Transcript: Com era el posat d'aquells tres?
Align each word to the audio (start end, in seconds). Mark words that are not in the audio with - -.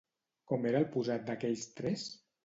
Com 0.51 0.63
era 0.69 0.79
el 0.83 0.87
posat 0.95 1.27
d'aquells 1.27 1.67
tres? 1.81 2.07